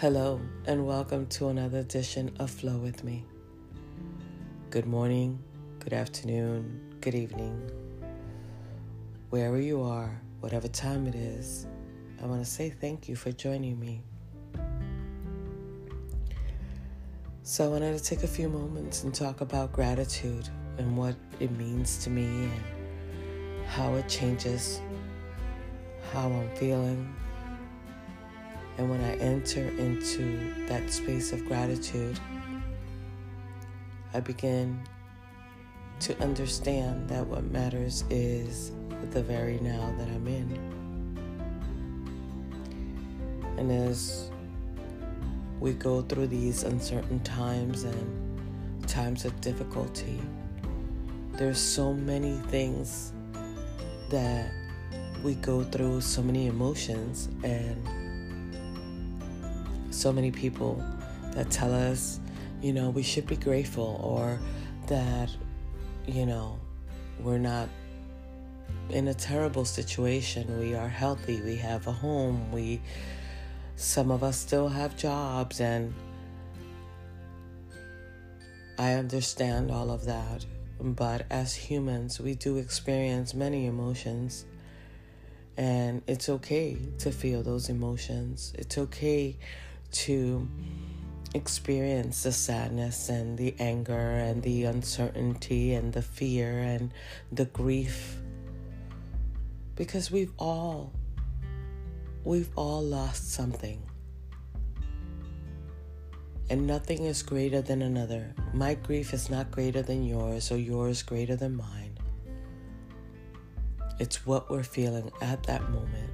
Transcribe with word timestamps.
Hello, 0.00 0.40
and 0.64 0.86
welcome 0.86 1.26
to 1.26 1.48
another 1.48 1.80
edition 1.80 2.34
of 2.38 2.50
Flow 2.50 2.78
with 2.78 3.04
Me. 3.04 3.22
Good 4.70 4.86
morning, 4.86 5.38
good 5.78 5.92
afternoon, 5.92 6.96
good 7.02 7.14
evening. 7.14 7.70
Wherever 9.28 9.60
you 9.60 9.82
are, 9.82 10.18
whatever 10.40 10.68
time 10.68 11.06
it 11.06 11.14
is, 11.14 11.66
I 12.22 12.24
want 12.24 12.42
to 12.42 12.50
say 12.50 12.70
thank 12.70 13.10
you 13.10 13.14
for 13.14 13.30
joining 13.30 13.78
me. 13.78 14.02
So, 17.42 17.66
I 17.66 17.68
wanted 17.68 17.98
to 17.98 18.02
take 18.02 18.22
a 18.22 18.26
few 18.26 18.48
moments 18.48 19.04
and 19.04 19.14
talk 19.14 19.42
about 19.42 19.70
gratitude 19.70 20.48
and 20.78 20.96
what 20.96 21.14
it 21.40 21.50
means 21.58 21.98
to 22.04 22.08
me 22.08 22.24
and 22.24 23.66
how 23.66 23.92
it 23.96 24.08
changes 24.08 24.80
how 26.14 26.28
I'm 26.28 26.48
feeling. 26.56 27.14
And 28.80 28.88
when 28.88 29.02
I 29.02 29.14
enter 29.16 29.60
into 29.60 30.54
that 30.66 30.90
space 30.90 31.32
of 31.34 31.44
gratitude, 31.44 32.18
I 34.14 34.20
begin 34.20 34.80
to 35.98 36.18
understand 36.22 37.06
that 37.10 37.26
what 37.26 37.44
matters 37.44 38.04
is 38.08 38.72
the 39.10 39.22
very 39.22 39.58
now 39.60 39.94
that 39.98 40.08
I'm 40.08 40.26
in. 40.26 40.50
And 43.58 43.70
as 43.70 44.30
we 45.60 45.74
go 45.74 46.00
through 46.00 46.28
these 46.28 46.62
uncertain 46.62 47.20
times 47.20 47.84
and 47.84 48.88
times 48.88 49.26
of 49.26 49.38
difficulty, 49.42 50.22
there's 51.32 51.60
so 51.60 51.92
many 51.92 52.38
things 52.48 53.12
that 54.08 54.50
we 55.22 55.34
go 55.34 55.64
through 55.64 56.00
so 56.00 56.22
many 56.22 56.46
emotions 56.46 57.28
and 57.44 57.99
so 59.90 60.12
many 60.12 60.30
people 60.30 60.82
that 61.32 61.50
tell 61.50 61.72
us, 61.72 62.20
you 62.62 62.72
know, 62.72 62.90
we 62.90 63.02
should 63.02 63.26
be 63.26 63.36
grateful 63.36 64.00
or 64.02 64.38
that, 64.86 65.30
you 66.06 66.26
know, 66.26 66.58
we're 67.20 67.38
not 67.38 67.68
in 68.90 69.08
a 69.08 69.14
terrible 69.14 69.64
situation. 69.64 70.58
We 70.58 70.74
are 70.74 70.88
healthy. 70.88 71.40
We 71.42 71.56
have 71.56 71.86
a 71.86 71.92
home. 71.92 72.50
We, 72.50 72.80
some 73.76 74.10
of 74.10 74.22
us 74.22 74.36
still 74.36 74.68
have 74.68 74.96
jobs 74.96 75.60
and 75.60 75.94
I 78.78 78.94
understand 78.94 79.70
all 79.70 79.90
of 79.90 80.04
that. 80.06 80.44
But 80.80 81.26
as 81.30 81.54
humans, 81.54 82.18
we 82.18 82.34
do 82.34 82.56
experience 82.56 83.34
many 83.34 83.66
emotions 83.66 84.46
and 85.56 86.02
it's 86.06 86.28
okay 86.28 86.78
to 86.98 87.12
feel 87.12 87.42
those 87.42 87.68
emotions. 87.68 88.54
It's 88.56 88.78
okay 88.78 89.36
to 89.92 90.48
experience 91.34 92.24
the 92.24 92.32
sadness 92.32 93.08
and 93.08 93.38
the 93.38 93.54
anger 93.58 93.92
and 93.92 94.42
the 94.42 94.64
uncertainty 94.64 95.74
and 95.74 95.92
the 95.92 96.02
fear 96.02 96.58
and 96.58 96.92
the 97.30 97.44
grief. 97.46 98.16
Because 99.76 100.10
we've 100.10 100.32
all 100.38 100.92
we've 102.24 102.50
all 102.56 102.82
lost 102.82 103.32
something. 103.32 103.82
And 106.50 106.66
nothing 106.66 107.04
is 107.04 107.22
greater 107.22 107.62
than 107.62 107.80
another. 107.80 108.34
My 108.52 108.74
grief 108.74 109.14
is 109.14 109.30
not 109.30 109.52
greater 109.52 109.82
than 109.82 110.04
yours, 110.04 110.50
or 110.50 110.56
yours 110.56 111.02
greater 111.02 111.36
than 111.36 111.56
mine. 111.56 111.96
It's 114.00 114.26
what 114.26 114.50
we're 114.50 114.64
feeling 114.64 115.12
at 115.22 115.44
that 115.44 115.70
moment. 115.70 116.10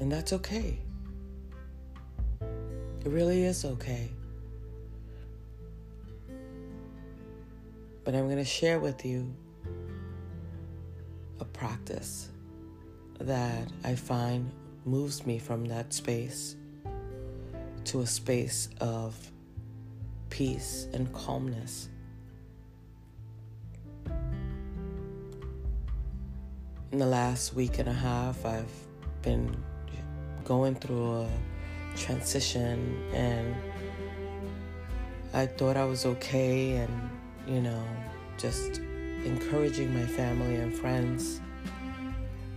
And 0.00 0.10
that's 0.10 0.32
okay. 0.32 0.80
It 3.04 3.08
really 3.08 3.44
is 3.44 3.64
okay. 3.64 4.10
But 8.04 8.14
I'm 8.14 8.26
going 8.26 8.36
to 8.36 8.44
share 8.44 8.78
with 8.78 9.04
you 9.04 9.34
a 11.38 11.44
practice 11.44 12.28
that 13.18 13.68
I 13.84 13.94
find 13.94 14.50
moves 14.84 15.26
me 15.26 15.38
from 15.38 15.64
that 15.66 15.92
space 15.92 16.56
to 17.84 18.00
a 18.00 18.06
space 18.06 18.68
of 18.80 19.16
peace 20.30 20.88
and 20.92 21.12
calmness. 21.12 21.88
in 26.92 26.98
the 26.98 27.06
last 27.06 27.54
week 27.54 27.78
and 27.78 27.88
a 27.88 27.92
half, 27.92 28.44
I've 28.44 28.72
been 29.22 29.56
going 30.44 30.74
through 30.74 31.22
a 31.22 31.28
transition 31.96 32.96
and 33.12 33.54
I 35.32 35.46
thought 35.46 35.76
I 35.76 35.84
was 35.84 36.06
okay 36.06 36.76
and, 36.76 37.10
you 37.46 37.60
know, 37.60 37.84
just 38.36 38.78
encouraging 39.24 39.94
my 39.94 40.06
family 40.06 40.56
and 40.56 40.74
friends. 40.74 41.40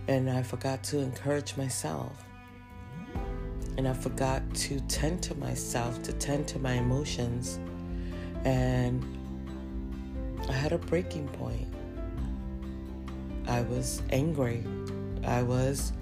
And 0.08 0.28
I 0.28 0.42
forgot 0.42 0.82
to 0.84 0.98
encourage 0.98 1.56
myself. 1.56 2.24
And 3.76 3.86
I 3.88 3.92
forgot 3.92 4.42
to 4.54 4.80
tend 4.80 5.22
to 5.24 5.34
myself, 5.36 6.02
to 6.02 6.12
tend 6.12 6.48
to 6.48 6.58
my 6.58 6.74
emotions. 6.74 7.58
And 8.44 9.04
I 10.48 10.52
had 10.52 10.72
a 10.72 10.78
breaking 10.78 11.28
point. 11.28 11.72
I 13.46 13.62
was 13.62 14.02
angry. 14.10 14.64
I 15.24 15.42
was 15.42 15.92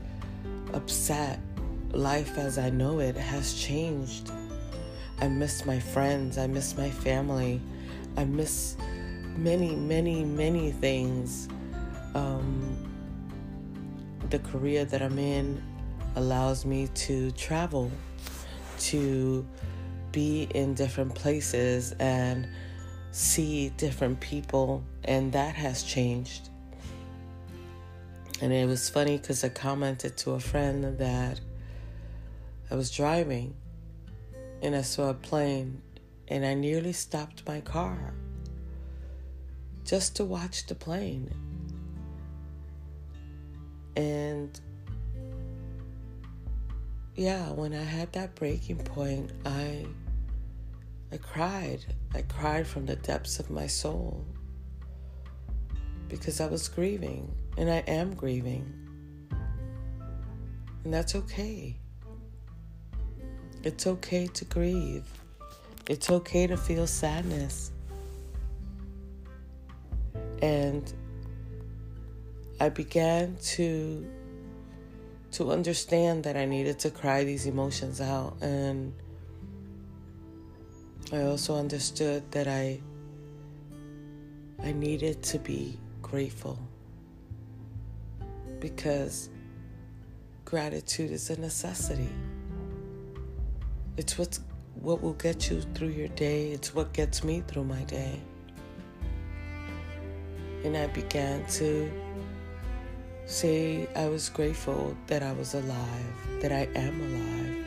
upset. 0.72 1.38
Life 1.92 2.38
as 2.38 2.58
I 2.58 2.70
know 2.70 3.00
it 3.00 3.16
has 3.16 3.54
changed. 3.54 4.30
I 5.20 5.28
miss 5.28 5.66
my 5.66 5.78
friends. 5.78 6.38
I 6.38 6.46
miss 6.46 6.76
my 6.76 6.90
family. 6.90 7.60
I 8.16 8.24
miss 8.24 8.76
many, 9.36 9.76
many, 9.76 10.24
many 10.24 10.72
things. 10.72 11.48
Um, 12.14 12.76
the 14.30 14.38
career 14.38 14.84
that 14.86 15.02
I'm 15.02 15.18
in 15.18 15.62
allows 16.16 16.64
me 16.64 16.88
to 16.94 17.30
travel, 17.32 17.90
to 18.78 19.46
be 20.12 20.48
in 20.54 20.74
different 20.74 21.14
places 21.14 21.92
and 21.98 22.48
see 23.10 23.70
different 23.76 24.18
people, 24.20 24.82
and 25.04 25.32
that 25.32 25.54
has 25.54 25.82
changed. 25.82 26.48
And 28.40 28.52
it 28.52 28.66
was 28.66 28.88
funny 28.88 29.18
because 29.18 29.44
I 29.44 29.50
commented 29.50 30.16
to 30.18 30.32
a 30.32 30.40
friend 30.40 30.98
that 30.98 31.40
I 32.72 32.74
was 32.74 32.90
driving 32.90 33.54
and 34.62 34.74
I 34.74 34.80
saw 34.80 35.10
a 35.10 35.14
plane 35.14 35.82
and 36.28 36.42
I 36.42 36.54
nearly 36.54 36.94
stopped 36.94 37.46
my 37.46 37.60
car 37.60 38.14
just 39.84 40.16
to 40.16 40.24
watch 40.24 40.66
the 40.66 40.74
plane. 40.74 41.30
And 43.94 44.58
yeah, 47.14 47.50
when 47.50 47.74
I 47.74 47.82
had 47.82 48.10
that 48.14 48.34
breaking 48.36 48.78
point, 48.78 49.32
I 49.44 49.84
I 51.12 51.18
cried. 51.18 51.84
I 52.14 52.22
cried 52.22 52.66
from 52.66 52.86
the 52.86 52.96
depths 52.96 53.38
of 53.38 53.50
my 53.50 53.66
soul 53.66 54.24
because 56.08 56.40
I 56.40 56.46
was 56.46 56.68
grieving 56.68 57.36
and 57.58 57.70
I 57.70 57.84
am 57.86 58.14
grieving. 58.14 58.64
And 60.84 60.94
that's 60.94 61.14
okay. 61.14 61.81
It's 63.64 63.86
okay 63.86 64.26
to 64.26 64.44
grieve. 64.46 65.04
It's 65.88 66.10
okay 66.10 66.46
to 66.46 66.56
feel 66.56 66.86
sadness. 66.86 67.70
And 70.40 70.92
I 72.60 72.68
began 72.68 73.36
to 73.54 74.06
to 75.32 75.50
understand 75.50 76.24
that 76.24 76.36
I 76.36 76.44
needed 76.44 76.78
to 76.80 76.90
cry 76.90 77.24
these 77.24 77.46
emotions 77.46 78.02
out 78.02 78.36
and 78.42 78.92
I 81.12 81.22
also 81.22 81.56
understood 81.56 82.30
that 82.32 82.48
I 82.48 82.80
I 84.62 84.72
needed 84.72 85.22
to 85.24 85.38
be 85.38 85.78
grateful 86.02 86.58
because 88.60 89.28
gratitude 90.44 91.10
is 91.10 91.30
a 91.30 91.40
necessity. 91.40 92.08
It's 93.98 94.16
what's, 94.16 94.40
what 94.74 95.02
will 95.02 95.12
get 95.12 95.50
you 95.50 95.60
through 95.74 95.88
your 95.88 96.08
day, 96.08 96.52
it's 96.52 96.74
what 96.74 96.94
gets 96.94 97.22
me 97.22 97.42
through 97.46 97.64
my 97.64 97.82
day. 97.84 98.18
And 100.64 100.74
I 100.74 100.86
began 100.86 101.44
to 101.58 101.92
say 103.26 103.86
I 103.94 104.08
was 104.08 104.30
grateful 104.30 104.96
that 105.08 105.22
I 105.22 105.32
was 105.32 105.52
alive, 105.52 106.16
that 106.40 106.52
I 106.52 106.68
am 106.74 107.00
alive. 107.02 107.58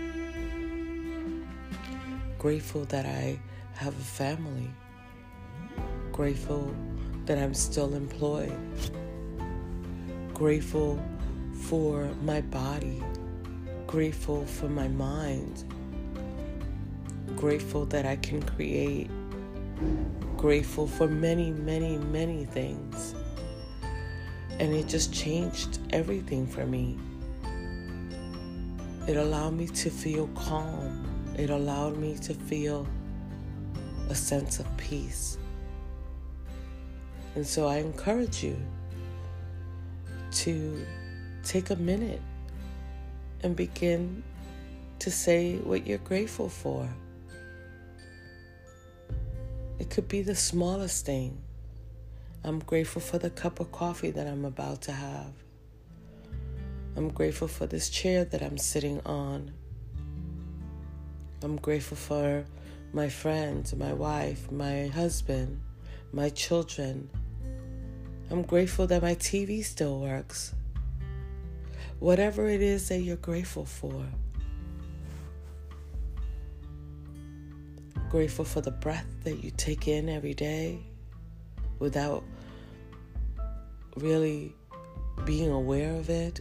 Grateful 2.40 2.86
that 2.86 3.06
I 3.06 3.40
have 3.76 3.94
a 3.94 4.04
family. 4.04 4.72
Grateful 6.12 6.74
that 7.26 7.38
I'm 7.38 7.54
still 7.54 7.94
employed. 7.94 8.58
Grateful 10.34 11.00
for 11.54 12.10
my 12.24 12.42
body. 12.42 13.04
Grateful 13.86 14.44
for 14.48 14.70
my 14.70 14.88
mind. 14.88 15.66
Grateful 17.46 17.86
that 17.86 18.08
I 18.08 18.16
can 18.16 18.42
create, 18.42 19.08
grateful 20.36 20.88
for 20.88 21.08
many, 21.08 21.52
many, 21.52 22.00
many 22.00 22.44
things. 22.44 23.14
And 24.58 24.74
it 24.74 24.88
just 24.88 25.14
changed 25.14 25.78
everything 25.92 26.48
for 26.48 26.66
me. 26.66 26.98
It 29.08 29.18
allowed 29.18 29.54
me 29.54 29.68
to 29.68 29.92
feel 29.92 30.28
calm. 30.30 31.06
It 31.38 31.52
allowed 31.52 31.98
me 31.98 32.18
to 32.24 32.34
feel 32.34 32.88
a 34.10 34.16
sense 34.16 34.58
of 34.60 34.66
peace. 34.78 35.38
And 37.36 37.46
so 37.46 37.68
I 37.68 37.78
encourage 37.78 38.44
you 38.44 38.58
to 40.32 40.84
take 41.44 41.70
a 41.70 41.76
minute 41.76 42.24
and 43.44 43.56
begin 43.56 44.24
to 44.98 45.12
say 45.12 45.58
what 45.58 45.86
you're 45.86 46.00
grateful 46.00 46.50
for. 46.50 46.90
It 49.78 49.90
could 49.90 50.08
be 50.08 50.22
the 50.22 50.36
smallest 50.36 51.06
thing. 51.06 51.38
I'm 52.44 52.60
grateful 52.60 53.02
for 53.02 53.18
the 53.18 53.30
cup 53.30 53.60
of 53.60 53.72
coffee 53.72 54.12
that 54.12 54.28
I'm 54.28 54.46
about 54.46 54.82
to 54.84 54.94
have. 54.94 55.34
I'm 56.96 57.10
grateful 57.10 57.50
for 57.50 57.66
this 57.66 57.90
chair 57.90 58.24
that 58.24 58.42
I'm 58.42 58.58
sitting 58.58 59.02
on. 59.06 59.52
I'm 61.44 61.58
grateful 61.58 61.98
for 61.98 62.46
my 62.94 63.10
friends, 63.10 63.76
my 63.76 63.92
wife, 63.92 64.50
my 64.50 64.88
husband, 64.88 65.60
my 66.14 66.30
children. 66.30 67.10
I'm 68.32 68.44
grateful 68.44 68.88
that 68.88 69.02
my 69.02 69.16
TV 69.16 69.64
still 69.64 70.00
works. 70.00 70.56
Whatever 72.00 72.48
it 72.48 72.62
is 72.62 72.88
that 72.88 73.00
you're 73.00 73.18
grateful 73.18 73.66
for. 73.66 74.06
Grateful 78.16 78.46
for 78.46 78.62
the 78.62 78.72
breath 78.72 79.06
that 79.26 79.44
you 79.44 79.52
take 79.58 79.90
in 79.90 80.08
every 80.08 80.34
day 80.34 80.80
without 81.80 82.24
really 83.98 84.56
being 85.26 85.52
aware 85.52 85.94
of 85.98 86.10
it. 86.10 86.40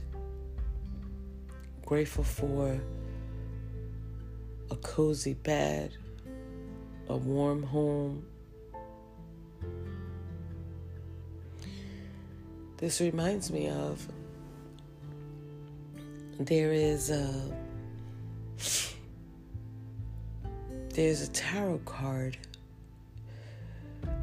Grateful 1.85 2.23
for 2.23 2.81
a 4.71 4.77
cozy 4.77 5.35
bed, 5.35 5.97
a 7.09 7.17
warm 7.17 7.65
home. 7.65 8.25
This 12.77 13.01
reminds 13.01 13.51
me 13.51 13.69
of 13.69 14.07
there 16.39 16.73
is 16.73 17.11
a 17.11 17.53
there's 20.95 21.23
a 21.23 21.31
tarot 21.33 21.81
card. 21.85 22.39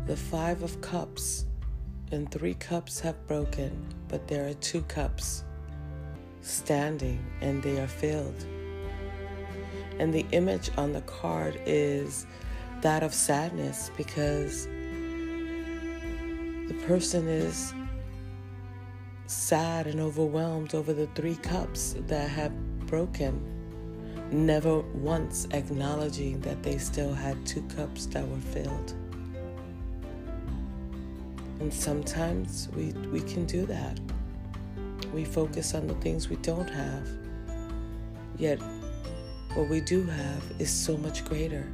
The 0.08 0.16
five 0.16 0.64
of 0.64 0.80
cups 0.80 1.46
and 2.12 2.32
three 2.32 2.54
cups 2.54 3.00
have 3.02 3.28
broken 3.28 3.94
but 4.08 4.28
there 4.28 4.48
are 4.48 4.54
two 4.56 4.82
cups 4.84 5.44
standing 6.42 7.26
and 7.42 7.62
they 7.62 7.80
are 7.80 7.88
filled. 7.88 8.46
And 10.00 10.14
the 10.14 10.26
image 10.32 10.70
on 10.78 10.94
the 10.94 11.02
card 11.02 11.62
is 11.66 12.26
that 12.82 13.04
of 13.04 13.14
sadness 13.14 13.92
because 13.98 14.66
the 16.68 16.76
person 16.88 17.28
is 17.28 17.74
sad 19.28 19.88
and 19.88 20.00
overwhelmed 20.00 20.74
over 20.74 20.94
the 20.94 21.08
three 21.08 21.36
cups 21.36 21.96
that 22.08 22.30
have 22.30 22.54
broken, 22.88 23.61
never 24.32 24.80
once 24.80 25.48
acknowledging 25.52 26.40
that 26.42 26.64
they 26.64 26.78
still 26.78 27.14
had 27.14 27.46
two 27.46 27.62
cups 27.76 28.06
that 28.08 28.28
were 28.28 28.38
filled. 28.38 28.94
And 31.60 31.74
sometimes 31.74 32.70
we, 32.76 32.92
we 33.12 33.22
can 33.22 33.46
do 33.46 33.66
that. 33.66 34.00
We 35.14 35.26
focus 35.26 35.76
on 35.76 35.88
the 35.88 35.94
things 35.96 36.30
we 36.30 36.38
don't 36.38 36.70
have, 36.70 37.08
yet 38.38 38.60
what 39.54 39.70
we 39.70 39.82
do 39.82 40.04
have 40.06 40.44
is 40.60 40.72
so 40.72 40.96
much 40.98 41.26
greater. 41.26 41.68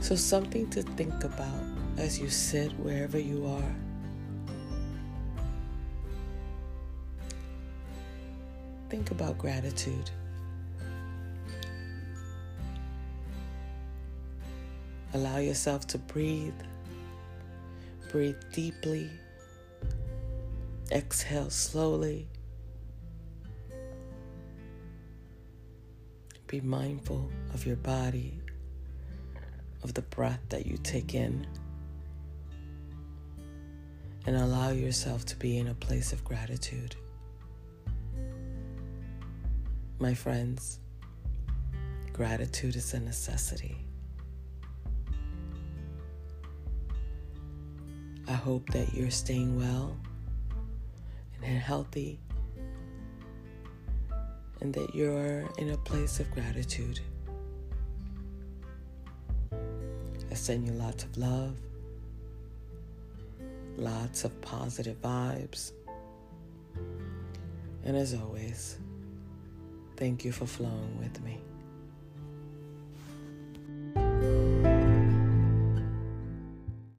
So, 0.00 0.16
something 0.16 0.70
to 0.70 0.82
think 0.82 1.24
about 1.24 1.62
as 1.98 2.18
you 2.18 2.30
sit 2.30 2.70
wherever 2.78 3.18
you 3.18 3.46
are. 3.46 3.85
Think 8.88 9.10
about 9.10 9.36
gratitude. 9.36 10.10
Allow 15.12 15.38
yourself 15.38 15.86
to 15.88 15.98
breathe. 15.98 16.54
Breathe 18.10 18.36
deeply. 18.52 19.10
Exhale 20.92 21.50
slowly. 21.50 22.28
Be 26.46 26.60
mindful 26.60 27.28
of 27.54 27.66
your 27.66 27.76
body 27.76 28.40
of 29.82 29.94
the 29.94 30.02
breath 30.02 30.40
that 30.50 30.66
you 30.66 30.76
take 30.78 31.14
in 31.14 31.46
and 34.26 34.36
allow 34.36 34.70
yourself 34.70 35.24
to 35.26 35.36
be 35.36 35.58
in 35.58 35.68
a 35.68 35.74
place 35.74 36.12
of 36.12 36.24
gratitude. 36.24 36.96
My 39.98 40.12
friends, 40.12 40.78
gratitude 42.12 42.76
is 42.76 42.92
a 42.92 43.00
necessity. 43.00 43.78
I 48.28 48.34
hope 48.34 48.68
that 48.72 48.92
you're 48.92 49.10
staying 49.10 49.56
well 49.56 49.96
and 51.42 51.58
healthy 51.58 52.20
and 54.60 54.74
that 54.74 54.94
you're 54.94 55.48
in 55.56 55.70
a 55.70 55.78
place 55.78 56.20
of 56.20 56.30
gratitude. 56.30 57.00
I 60.30 60.34
send 60.34 60.66
you 60.66 60.74
lots 60.74 61.04
of 61.04 61.16
love, 61.16 61.56
lots 63.78 64.24
of 64.24 64.38
positive 64.42 65.00
vibes. 65.00 65.72
And 67.82 67.96
as 67.96 68.12
always, 68.12 68.76
thank 69.96 70.24
you 70.24 70.32
for 70.32 70.46
flowing 70.46 70.98
with 70.98 71.22
me. 71.22 71.45